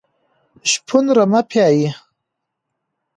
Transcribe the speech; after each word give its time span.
شپون 0.71 1.05
رمه 1.17 1.41
پيایي. 1.49 1.87